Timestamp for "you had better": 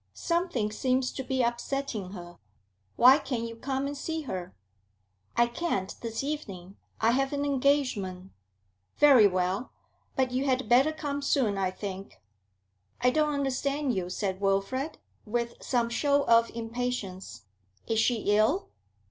10.31-10.91